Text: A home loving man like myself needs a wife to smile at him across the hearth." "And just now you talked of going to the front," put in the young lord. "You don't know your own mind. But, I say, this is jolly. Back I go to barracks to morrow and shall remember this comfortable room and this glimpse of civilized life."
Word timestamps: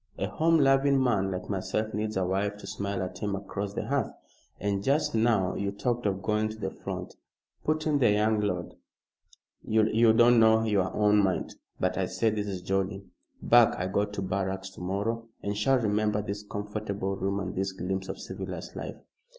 A 0.17 0.25
home 0.25 0.57
loving 0.57 0.99
man 0.99 1.29
like 1.29 1.47
myself 1.47 1.93
needs 1.93 2.17
a 2.17 2.25
wife 2.25 2.57
to 2.57 2.65
smile 2.65 3.03
at 3.03 3.19
him 3.19 3.35
across 3.35 3.75
the 3.75 3.85
hearth." 3.85 4.09
"And 4.59 4.83
just 4.83 5.13
now 5.13 5.53
you 5.53 5.71
talked 5.71 6.07
of 6.07 6.23
going 6.23 6.49
to 6.49 6.57
the 6.57 6.71
front," 6.71 7.15
put 7.63 7.85
in 7.85 7.99
the 7.99 8.09
young 8.09 8.39
lord. 8.39 8.73
"You 9.63 10.11
don't 10.13 10.39
know 10.39 10.63
your 10.63 10.91
own 10.95 11.23
mind. 11.23 11.53
But, 11.79 11.99
I 11.99 12.07
say, 12.07 12.31
this 12.31 12.47
is 12.47 12.63
jolly. 12.63 13.05
Back 13.43 13.75
I 13.77 13.85
go 13.85 14.05
to 14.05 14.21
barracks 14.23 14.71
to 14.71 14.81
morrow 14.81 15.27
and 15.43 15.55
shall 15.55 15.77
remember 15.77 16.23
this 16.23 16.41
comfortable 16.41 17.15
room 17.15 17.39
and 17.39 17.53
this 17.53 17.71
glimpse 17.71 18.09
of 18.09 18.17
civilized 18.19 18.75
life." 18.75 18.97